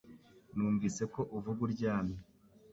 [0.53, 2.17] Numvise ko uvuga uryamye.